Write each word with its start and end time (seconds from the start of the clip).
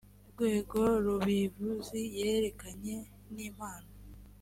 rwego 0.31 0.79
r 1.03 1.05
ubivuzi 1.15 1.99
yerekeranye 2.17 2.97
n 3.35 3.37
impano 3.47 3.91